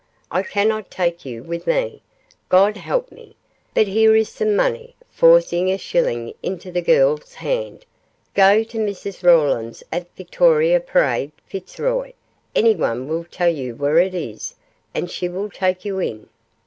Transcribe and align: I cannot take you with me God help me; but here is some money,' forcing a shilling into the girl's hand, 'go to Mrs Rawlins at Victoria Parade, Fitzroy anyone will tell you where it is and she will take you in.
I 0.31 0.41
cannot 0.41 0.89
take 0.89 1.25
you 1.25 1.43
with 1.43 1.67
me 1.67 2.01
God 2.49 2.75
help 2.75 3.11
me; 3.11 3.35
but 3.75 3.85
here 3.87 4.15
is 4.15 4.29
some 4.29 4.55
money,' 4.55 4.95
forcing 5.11 5.69
a 5.71 5.77
shilling 5.77 6.33
into 6.41 6.71
the 6.71 6.81
girl's 6.81 7.35
hand, 7.35 7.85
'go 8.33 8.63
to 8.63 8.79
Mrs 8.79 9.23
Rawlins 9.23 9.83
at 9.91 10.07
Victoria 10.17 10.79
Parade, 10.79 11.33
Fitzroy 11.45 12.13
anyone 12.55 13.07
will 13.07 13.25
tell 13.25 13.49
you 13.51 13.75
where 13.75 13.99
it 13.99 14.15
is 14.15 14.55
and 14.95 15.11
she 15.11 15.29
will 15.29 15.51
take 15.51 15.85
you 15.85 15.99
in. 15.99 16.27